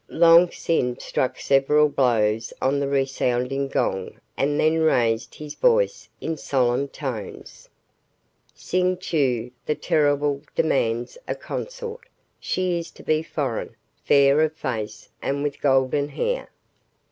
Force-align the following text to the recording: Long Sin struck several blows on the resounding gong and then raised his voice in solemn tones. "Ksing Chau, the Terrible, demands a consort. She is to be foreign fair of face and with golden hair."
Long 0.09 0.49
Sin 0.49 0.97
struck 0.97 1.39
several 1.39 1.87
blows 1.87 2.53
on 2.59 2.79
the 2.79 2.87
resounding 2.87 3.67
gong 3.67 4.17
and 4.35 4.59
then 4.59 4.79
raised 4.79 5.35
his 5.35 5.53
voice 5.53 6.09
in 6.19 6.37
solemn 6.37 6.87
tones. 6.87 7.69
"Ksing 8.57 8.97
Chau, 8.99 9.51
the 9.67 9.75
Terrible, 9.75 10.41
demands 10.55 11.19
a 11.27 11.35
consort. 11.35 12.07
She 12.39 12.79
is 12.79 12.89
to 12.93 13.03
be 13.03 13.21
foreign 13.21 13.75
fair 14.03 14.41
of 14.41 14.53
face 14.55 15.07
and 15.21 15.43
with 15.43 15.61
golden 15.61 16.09
hair." 16.09 16.49